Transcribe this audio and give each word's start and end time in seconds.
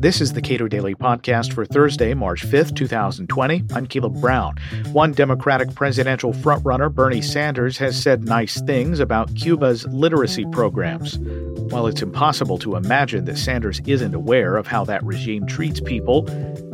This 0.00 0.20
is 0.20 0.32
the 0.32 0.40
Cato 0.40 0.68
Daily 0.68 0.94
Podcast 0.94 1.52
for 1.52 1.66
Thursday, 1.66 2.14
March 2.14 2.46
5th, 2.46 2.76
2020. 2.76 3.64
I'm 3.74 3.84
Caleb 3.84 4.20
Brown. 4.20 4.56
One 4.92 5.10
Democratic 5.10 5.74
presidential 5.74 6.32
frontrunner, 6.32 6.94
Bernie 6.94 7.20
Sanders, 7.20 7.76
has 7.78 8.00
said 8.00 8.22
nice 8.22 8.60
things 8.60 9.00
about 9.00 9.34
Cuba's 9.34 9.86
literacy 9.88 10.46
programs. 10.52 11.18
While 11.18 11.88
it's 11.88 12.00
impossible 12.00 12.58
to 12.58 12.76
imagine 12.76 13.24
that 13.24 13.38
Sanders 13.38 13.80
isn't 13.86 14.14
aware 14.14 14.56
of 14.56 14.68
how 14.68 14.84
that 14.84 15.02
regime 15.02 15.46
treats 15.46 15.80
people, 15.80 16.26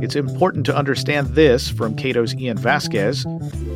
it's 0.02 0.16
important 0.16 0.66
to 0.66 0.77
understand 0.77 1.29
this 1.29 1.71
from 1.71 1.96
Cato's 1.96 2.34
Ian 2.34 2.59
Vasquez. 2.59 3.23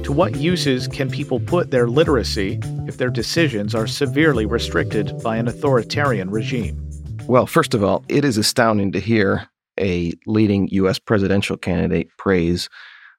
To 0.03 0.13
what 0.13 0.37
uses 0.37 0.89
can 0.89 1.11
people 1.11 1.41
put 1.41 1.71
their 1.71 1.89
literacy 1.89 2.61
if 2.87 2.99
their 2.99 3.09
decisions 3.09 3.75
are 3.75 3.87
severely 3.87 4.45
restricted 4.45 5.19
by 5.23 5.39
an 5.39 5.49
authoritarian 5.49 6.29
regime? 6.29 6.88
Well, 7.29 7.47
first 7.47 7.75
of 7.75 7.85
all, 7.85 8.07
it 8.09 8.25
is 8.25 8.39
astounding 8.39 8.93
to 8.93 9.01
hear 9.01 9.51
a 9.79 10.15
leading 10.27 10.67
U.S. 10.69 10.99
presidential 10.99 11.59
candidate 11.59 12.09
praise 12.17 12.71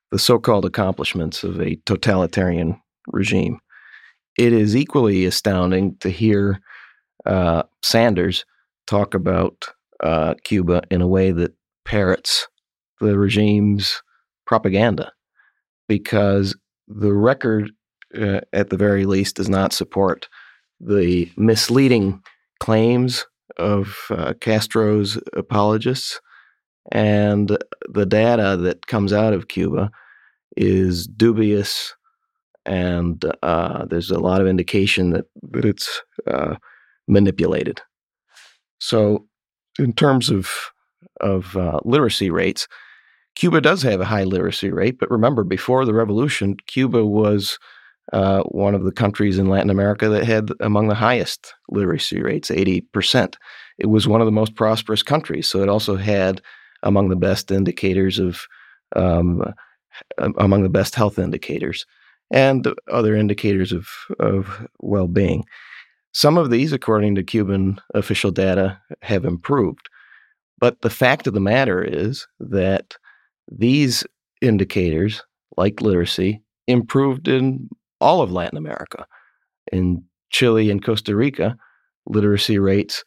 the 0.10 0.18
so 0.18 0.40
called 0.40 0.66
accomplishments 0.66 1.44
of 1.44 1.62
a 1.62 1.76
totalitarian 1.86 2.82
regime. 3.06 3.60
It 4.36 4.52
is 4.52 4.76
equally 4.76 5.26
astounding 5.26 5.96
to 5.98 6.10
hear 6.10 6.60
uh, 7.28 7.64
Sanders 7.84 8.46
talk 8.88 9.14
about 9.14 9.68
uh, 10.00 10.34
Cuba 10.44 10.82
in 10.90 11.04
a 11.04 11.08
way 11.08 11.30
that 11.30 11.54
parrots 11.86 12.48
the 13.00 13.16
regime's 13.16 14.02
propaganda, 14.48 15.12
because 15.88 16.58
the 16.88 17.14
record, 17.14 17.70
uh, 18.20 18.42
at 18.54 18.72
the 18.72 18.78
very 18.78 19.06
least, 19.06 19.36
does 19.36 19.50
not 19.50 19.72
support 19.72 20.28
the 20.80 21.32
misleading 21.38 22.24
claims 22.60 23.28
of 23.58 23.96
uh, 24.10 24.34
Castro's 24.40 25.18
apologists, 25.36 26.22
and 26.92 27.58
the 27.90 28.06
data 28.06 28.58
that 28.58 28.88
comes 28.88 29.14
out 29.14 29.34
of 29.34 29.48
Cuba 29.48 29.92
is 30.58 31.08
dubious, 31.08 31.96
and 32.66 33.24
uh, 33.44 33.86
there's 33.86 34.12
a 34.12 34.20
lot 34.20 34.42
of 34.42 34.48
indication 34.48 35.12
that, 35.12 35.26
that 35.52 35.66
it's 35.66 36.02
uh, 36.28 36.56
manipulated. 37.08 37.82
So, 38.80 39.28
in 39.78 39.94
terms 39.94 40.30
of 40.30 40.50
of 41.22 41.56
uh, 41.58 41.80
literacy 41.84 42.30
rates, 42.30 42.68
Cuba 43.36 43.62
does 43.62 43.82
have 43.84 44.02
a 44.02 44.06
high 44.06 44.24
literacy 44.24 44.72
rate, 44.72 44.98
but 45.00 45.12
remember, 45.12 45.44
before 45.44 45.86
the 45.86 45.94
revolution, 45.94 46.58
Cuba 46.68 47.06
was 47.06 47.58
uh, 48.14 48.42
one 48.44 48.74
of 48.74 48.84
the 48.84 48.92
countries 48.92 49.38
in 49.38 49.48
Latin 49.48 49.70
America 49.70 50.10
that 50.10 50.26
had 50.26 50.50
among 50.60 50.88
the 50.88 50.96
highest 50.96 51.54
literacy 51.70 52.22
rates, 52.22 52.50
80%. 52.50 53.36
It 53.78 53.88
was 53.88 54.08
one 54.08 54.22
of 54.22 54.26
the 54.26 54.32
most 54.32 54.56
prosperous 54.56 55.04
countries, 55.04 55.48
so 55.48 55.62
it 55.62 55.70
also 55.70 55.96
had 55.96 56.42
among 56.84 57.10
the 57.10 57.16
best 57.16 57.52
indicators 57.52 58.20
of, 58.20 58.48
um, 58.96 59.44
among 60.38 60.64
the 60.64 60.70
best 60.70 60.96
health 60.96 61.20
indicators 61.20 61.86
and 62.32 62.68
other 62.92 63.16
indicators 63.16 63.72
of, 63.72 63.88
of 64.20 64.68
well 64.80 65.08
being. 65.08 65.46
Some 66.12 66.38
of 66.38 66.50
these, 66.50 66.74
according 66.74 67.16
to 67.16 67.24
Cuban 67.24 67.80
official 67.94 68.32
data, 68.32 68.80
have 69.04 69.26
improved. 69.26 69.90
But 70.58 70.82
the 70.82 70.90
fact 70.90 71.28
of 71.28 71.34
the 71.34 71.40
matter 71.40 71.84
is 71.84 72.28
that 72.40 72.96
these 73.52 74.04
indicators, 74.42 75.24
like 75.58 75.82
literacy, 75.82 76.42
improved 76.68 77.28
in 77.28 77.70
all 78.02 78.22
of 78.22 78.32
Latin 78.32 78.58
America. 78.58 79.06
In 79.72 80.04
Chile 80.32 80.70
and 80.70 80.84
Costa 80.84 81.16
Rica, 81.16 81.56
literacy 82.06 82.60
rates 82.60 83.04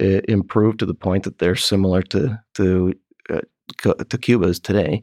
uh, 0.00 0.20
improved 0.28 0.78
to 0.80 0.86
the 0.86 0.94
point 0.94 1.24
that 1.24 1.38
they're 1.38 1.56
similar 1.56 2.02
to 2.02 2.38
to 2.54 2.94
uh, 3.30 3.40
to 3.94 4.18
Cuba's 4.18 4.60
today, 4.60 5.02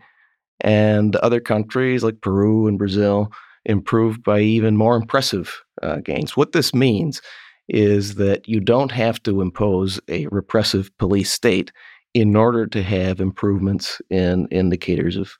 and 0.62 1.16
other 1.18 1.40
countries 1.40 2.04
like 2.04 2.22
Peru 2.22 2.68
and 2.68 2.78
Brazil 2.78 3.32
improved 3.66 4.24
by 4.24 4.40
even 4.40 4.78
more 4.78 4.96
impressive 4.96 5.64
uh, 5.82 5.98
gains. 5.98 6.36
What 6.36 6.52
this 6.52 6.74
means 6.74 7.22
is 7.70 8.16
that 8.16 8.48
you 8.48 8.60
don't 8.60 8.92
have 8.92 9.24
to 9.24 9.42
impose 9.42 10.00
a 10.10 10.28
repressive 10.28 10.96
police 10.98 11.32
state 11.32 11.72
in 12.14 12.36
order 12.36 12.68
to 12.68 12.84
have 12.84 13.20
improvements 13.20 14.02
in 14.10 14.48
indicators 14.52 15.16
of 15.16 15.34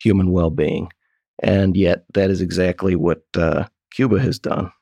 human 0.00 0.30
well-being. 0.32 0.88
And 1.42 1.76
yet, 1.76 2.04
that 2.14 2.30
is 2.30 2.40
exactly 2.40 2.96
what 2.96 3.22
uh, 3.36 3.64
Cuba 3.92 4.18
has 4.20 4.38
done. 4.38 4.72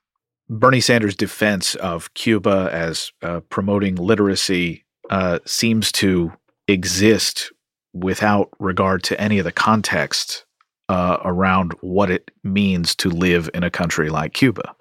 Bernie 0.49 0.81
Sanders' 0.81 1.17
defense 1.17 1.75
of 1.77 2.13
Cuba 2.15 2.69
as 2.73 3.11
uh, 3.23 3.41
promoting 3.49 3.97
literacy 3.97 4.85
uh, 5.11 5.39
seems 5.47 5.91
to 5.93 6.33
exist 6.69 7.53
without 7.93 8.51
regard 8.59 9.03
to 9.05 9.21
any 9.21 9.39
of 9.39 9.45
the 9.45 9.53
context 9.53 10.45
uh, 10.89 11.19
around 11.25 11.73
what 11.81 12.11
it 12.11 12.31
means 12.43 12.95
to 12.97 13.09
live 13.09 13.49
in 13.55 13.63
a 13.63 13.71
country 13.71 14.11
like 14.11 14.35
Cuba. 14.35 14.75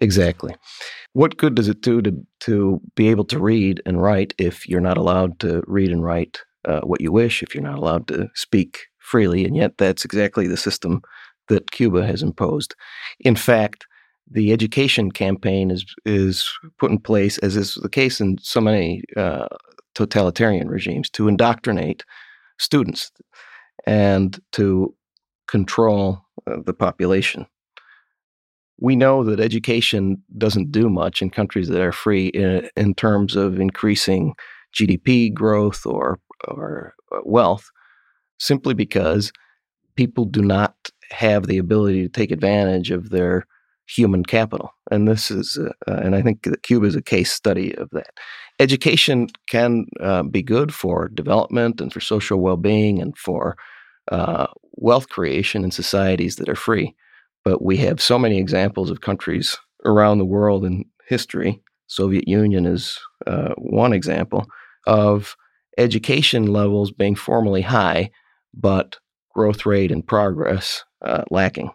Exactly. 0.00 0.54
What 1.12 1.36
good 1.36 1.54
does 1.54 1.68
it 1.68 1.80
do 1.80 2.02
to 2.02 2.26
to 2.40 2.80
be 2.96 3.08
able 3.08 3.24
to 3.26 3.38
read 3.38 3.80
and 3.86 4.02
write 4.02 4.34
if 4.38 4.68
you're 4.68 4.80
not 4.80 4.98
allowed 4.98 5.38
to 5.40 5.62
read 5.66 5.90
and 5.90 6.02
write 6.02 6.40
uh, 6.64 6.80
what 6.80 7.00
you 7.00 7.12
wish? 7.12 7.42
If 7.42 7.54
you're 7.54 7.62
not 7.62 7.78
allowed 7.78 8.08
to 8.08 8.28
speak 8.34 8.86
freely, 9.04 9.44
and 9.44 9.56
yet 9.56 9.76
that's 9.78 10.04
exactly 10.04 10.46
the 10.46 10.56
system 10.56 11.02
that 11.48 11.70
Cuba 11.70 12.06
has 12.06 12.22
imposed. 12.22 12.74
In 13.20 13.36
fact, 13.36 13.86
the 14.30 14.52
education 14.52 15.10
campaign 15.10 15.70
is 15.70 15.84
is 16.04 16.50
put 16.78 16.90
in 16.90 16.98
place, 16.98 17.38
as 17.38 17.56
is 17.56 17.74
the 17.74 17.88
case 17.88 18.20
in 18.20 18.38
so 18.40 18.60
many 18.60 19.02
uh, 19.16 19.46
totalitarian 19.94 20.68
regimes, 20.68 21.10
to 21.10 21.28
indoctrinate 21.28 22.04
students 22.58 23.12
and 23.86 24.40
to 24.52 24.94
control 25.46 26.24
uh, 26.46 26.56
the 26.64 26.72
population. 26.72 27.46
We 28.80 28.96
know 28.96 29.22
that 29.24 29.40
education 29.40 30.22
doesn't 30.36 30.72
do 30.72 30.88
much 30.88 31.22
in 31.22 31.30
countries 31.30 31.68
that 31.68 31.80
are 31.80 31.92
free 31.92 32.28
in, 32.28 32.68
in 32.76 32.94
terms 32.94 33.36
of 33.36 33.60
increasing 33.60 34.34
GDP 34.74 35.32
growth 35.32 35.86
or 35.86 36.18
or 36.48 36.94
uh, 37.12 37.20
wealth, 37.24 37.70
simply 38.44 38.74
because 38.74 39.32
people 39.96 40.24
do 40.24 40.42
not 40.42 40.74
have 41.10 41.46
the 41.46 41.58
ability 41.58 42.02
to 42.02 42.08
take 42.08 42.30
advantage 42.30 42.90
of 42.90 43.10
their 43.10 43.46
human 43.86 44.24
capital. 44.24 44.70
And 44.90 45.06
this 45.06 45.30
is, 45.30 45.58
uh, 45.58 45.70
uh, 45.90 46.00
and 46.02 46.14
I 46.14 46.22
think 46.22 46.42
that 46.44 46.62
Cuba 46.62 46.86
is 46.86 46.96
a 46.96 47.02
case 47.02 47.32
study 47.32 47.74
of 47.76 47.90
that. 47.90 48.10
Education 48.58 49.28
can 49.48 49.86
uh, 50.00 50.22
be 50.22 50.42
good 50.42 50.72
for 50.72 51.08
development 51.08 51.80
and 51.80 51.92
for 51.92 52.00
social 52.00 52.40
well 52.40 52.56
being 52.56 53.00
and 53.00 53.16
for 53.16 53.56
uh, 54.10 54.46
wealth 54.72 55.08
creation 55.08 55.64
in 55.64 55.70
societies 55.70 56.36
that 56.36 56.48
are 56.48 56.54
free. 56.54 56.94
But 57.44 57.62
we 57.62 57.76
have 57.78 58.00
so 58.00 58.18
many 58.18 58.38
examples 58.38 58.90
of 58.90 59.00
countries 59.00 59.56
around 59.84 60.18
the 60.18 60.24
world 60.24 60.64
in 60.64 60.84
history. 61.08 61.62
Soviet 61.86 62.26
Union 62.26 62.64
is 62.64 62.98
uh, 63.26 63.54
one 63.58 63.92
example 63.92 64.46
of 64.86 65.36
education 65.76 66.46
levels 66.46 66.90
being 66.90 67.14
formally 67.14 67.62
high, 67.62 68.10
but 68.56 68.98
growth 69.34 69.66
rate 69.66 69.90
and 69.90 70.06
progress 70.06 70.84
uh, 71.04 71.24
lacking. 71.30 71.70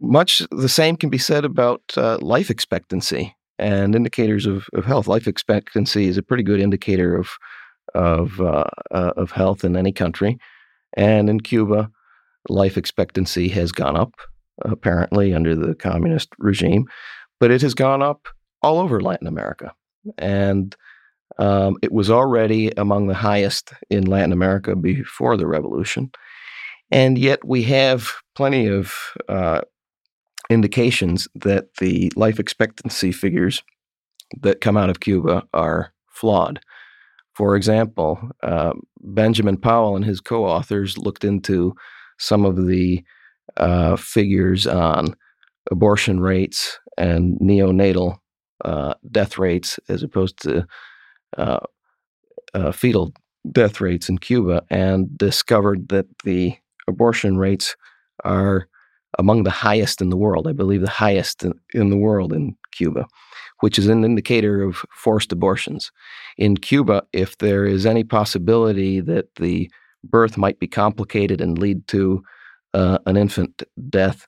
Much 0.00 0.42
the 0.50 0.68
same 0.68 0.96
can 0.96 1.10
be 1.10 1.18
said 1.18 1.44
about 1.44 1.82
uh, 1.96 2.18
life 2.22 2.50
expectancy 2.50 3.36
and 3.58 3.94
indicators 3.94 4.46
of, 4.46 4.66
of 4.72 4.86
health. 4.86 5.06
Life 5.06 5.28
expectancy 5.28 6.06
is 6.06 6.16
a 6.16 6.22
pretty 6.22 6.42
good 6.42 6.60
indicator 6.60 7.16
of 7.16 7.30
of 7.94 8.40
uh, 8.40 8.64
uh, 8.90 9.12
of 9.16 9.32
health 9.32 9.64
in 9.64 9.76
any 9.76 9.92
country, 9.92 10.38
and 10.96 11.28
in 11.28 11.40
Cuba, 11.40 11.90
life 12.48 12.76
expectancy 12.78 13.48
has 13.48 13.72
gone 13.72 13.96
up 13.96 14.14
apparently 14.62 15.34
under 15.34 15.56
the 15.56 15.74
communist 15.74 16.28
regime, 16.38 16.84
but 17.38 17.50
it 17.50 17.62
has 17.62 17.74
gone 17.74 18.02
up 18.02 18.28
all 18.62 18.78
over 18.78 19.00
Latin 19.00 19.26
America, 19.26 19.72
and 20.16 20.76
um, 21.38 21.76
it 21.82 21.92
was 21.92 22.10
already 22.10 22.70
among 22.76 23.06
the 23.06 23.14
highest 23.14 23.72
in 23.88 24.04
Latin 24.04 24.32
America 24.32 24.76
before 24.76 25.36
the 25.36 25.46
revolution. 25.46 26.10
And 26.90 27.16
yet 27.18 27.44
we 27.44 27.62
have 27.64 28.10
plenty 28.34 28.66
of 28.66 28.92
uh, 29.28 29.60
indications 30.48 31.28
that 31.36 31.74
the 31.76 32.12
life 32.16 32.40
expectancy 32.40 33.12
figures 33.12 33.62
that 34.42 34.60
come 34.60 34.76
out 34.76 34.90
of 34.90 35.00
Cuba 35.00 35.44
are 35.54 35.92
flawed. 36.08 36.60
For 37.34 37.56
example, 37.56 38.20
uh, 38.42 38.72
Benjamin 39.00 39.56
Powell 39.56 39.96
and 39.96 40.04
his 40.04 40.20
co 40.20 40.44
authors 40.44 40.98
looked 40.98 41.24
into 41.24 41.74
some 42.18 42.44
of 42.44 42.66
the 42.66 43.02
uh, 43.56 43.96
figures 43.96 44.66
on 44.66 45.14
abortion 45.70 46.20
rates 46.20 46.78
and 46.98 47.38
neonatal 47.40 48.18
uh, 48.64 48.94
death 49.10 49.38
rates 49.38 49.78
as 49.88 50.02
opposed 50.02 50.40
to 50.42 50.66
uh, 51.36 51.60
uh, 52.54 52.72
fetal 52.72 53.12
death 53.52 53.80
rates 53.80 54.08
in 54.08 54.18
Cuba 54.18 54.62
and 54.70 55.16
discovered 55.16 55.88
that 55.88 56.06
the 56.24 56.56
abortion 56.88 57.38
rates 57.38 57.76
are 58.24 58.68
among 59.18 59.42
the 59.42 59.50
highest 59.50 60.00
in 60.00 60.10
the 60.10 60.16
world. 60.16 60.46
I 60.46 60.52
believe 60.52 60.82
the 60.82 60.90
highest 60.90 61.42
in, 61.44 61.54
in 61.74 61.90
the 61.90 61.96
world 61.96 62.32
in 62.32 62.56
Cuba, 62.72 63.06
which 63.60 63.78
is 63.78 63.88
an 63.88 64.04
indicator 64.04 64.62
of 64.62 64.84
forced 64.94 65.32
abortions. 65.32 65.90
In 66.36 66.56
Cuba, 66.56 67.02
if 67.12 67.38
there 67.38 67.64
is 67.64 67.86
any 67.86 68.04
possibility 68.04 69.00
that 69.00 69.34
the 69.36 69.70
birth 70.04 70.36
might 70.36 70.58
be 70.58 70.66
complicated 70.66 71.40
and 71.40 71.58
lead 71.58 71.86
to 71.88 72.22
uh, 72.72 72.98
an 73.06 73.16
infant 73.16 73.62
death, 73.88 74.26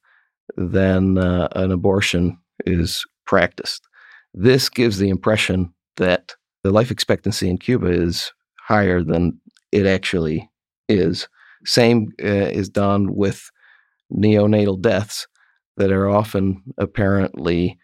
then 0.57 1.19
uh, 1.19 1.49
an 1.55 1.71
abortion 1.71 2.39
is 2.67 3.05
practiced. 3.27 3.87
This 4.35 4.69
gives 4.69 4.99
the 4.99 5.09
impression 5.09 5.73
that 5.97 6.35
the 6.65 6.71
life 6.71 6.91
expectancy 6.91 7.49
in 7.49 7.59
Cuba 7.59 7.87
is 7.87 8.33
higher 8.61 9.03
than 9.03 9.41
it 9.73 9.87
actually 9.87 10.49
is. 10.89 11.29
Same 11.65 12.13
uh, 12.23 12.27
is 12.27 12.69
done 12.69 13.15
with 13.15 13.51
neonatal 14.13 14.81
deaths 14.81 15.27
that 15.77 15.91
are 15.91 16.09
often 16.09 16.63
apparently 16.79 17.79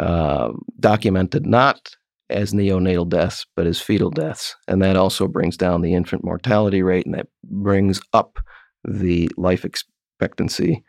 uh, 0.00 0.52
documented 0.80 1.46
not 1.46 1.94
as 2.28 2.52
neonatal 2.52 3.08
deaths, 3.08 3.46
but 3.54 3.66
as 3.66 3.80
fetal 3.80 4.10
deaths. 4.10 4.56
And 4.66 4.82
that 4.82 4.96
also 4.96 5.28
brings 5.28 5.56
down 5.56 5.82
the 5.82 5.94
infant 5.94 6.24
mortality 6.24 6.82
rate 6.82 7.06
and 7.06 7.14
that 7.14 7.28
brings 7.44 8.00
up 8.12 8.38
the 8.84 9.30
life 9.36 9.64
expectancy, 9.64 10.84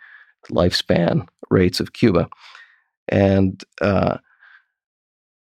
lifespan 0.52 1.28
rates 1.50 1.80
of 1.80 1.94
Cuba. 1.94 2.28
And 3.08 3.64
uh, 3.82 4.18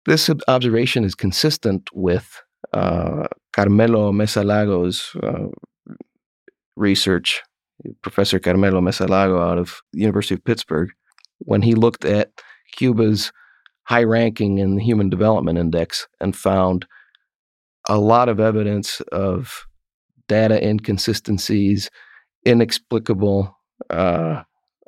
this 0.06 0.30
observation 0.48 1.04
is 1.04 1.16
consistent 1.16 1.90
with 1.94 2.42
uh, 2.74 3.28
Carmelo 3.54 4.12
Mesa-Lago's 4.12 5.16
uh, 5.22 5.48
research, 6.76 7.42
Professor 8.02 8.40
Carmelo 8.40 8.82
Mesa-Lago 8.82 9.42
out 9.42 9.58
of 9.58 9.82
the 9.94 10.02
University 10.02 10.36
of 10.36 10.44
Pittsburgh, 10.44 10.90
when 11.40 11.62
he 11.62 11.76
looked 11.76 12.06
at 12.06 12.32
Cuba's 12.76 13.32
high 13.84 14.04
ranking 14.04 14.58
in 14.58 14.76
the 14.76 14.84
Human 14.84 15.10
Development 15.10 15.58
Index 15.58 16.08
and 16.20 16.36
found 16.36 16.86
a 17.90 17.98
lot 17.98 18.30
of 18.30 18.40
evidence 18.40 19.02
of 19.12 19.66
data 20.28 20.66
inconsistencies, 20.66 21.90
inexplicable 22.46 23.56
uh, 23.90 24.44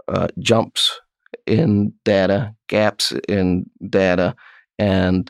uh, 0.07 0.27
jumps 0.39 0.99
in 1.45 1.93
data, 2.05 2.55
gaps 2.67 3.13
in 3.27 3.65
data, 3.89 4.35
and 4.79 5.29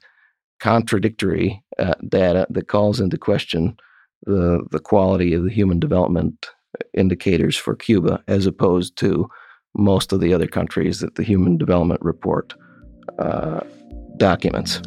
contradictory 0.59 1.63
uh, 1.79 1.93
data 2.07 2.47
that 2.49 2.67
calls 2.67 2.99
into 2.99 3.17
question 3.17 3.77
the 4.23 4.65
the 4.71 4.79
quality 4.79 5.33
of 5.33 5.43
the 5.43 5.51
human 5.51 5.79
development 5.79 6.47
indicators 6.93 7.55
for 7.55 7.75
Cuba, 7.75 8.23
as 8.27 8.45
opposed 8.45 8.97
to 8.97 9.29
most 9.77 10.13
of 10.13 10.19
the 10.19 10.33
other 10.33 10.47
countries 10.47 10.99
that 10.99 11.15
the 11.15 11.23
Human 11.23 11.57
Development 11.57 12.01
Report 12.01 12.53
uh, 13.19 13.61
documents. 14.17 14.81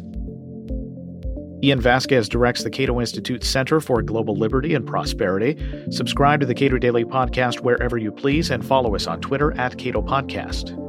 Ian 1.61 1.81
Vasquez 1.81 2.29
directs 2.29 2.63
the 2.63 2.69
Cato 2.69 3.01
Institute 3.01 3.43
Center 3.43 3.81
for 3.81 4.01
Global 4.01 4.35
Liberty 4.35 4.73
and 4.73 4.87
Prosperity. 4.87 5.57
Subscribe 5.91 6.39
to 6.39 6.45
the 6.45 6.53
Cato 6.53 6.77
Daily 6.77 7.03
Podcast 7.03 7.59
wherever 7.59 7.97
you 7.97 8.11
please 8.11 8.49
and 8.49 8.65
follow 8.65 8.95
us 8.95 9.07
on 9.07 9.19
Twitter 9.19 9.51
at 9.59 9.77
Cato 9.77 10.01
Podcast. 10.01 10.88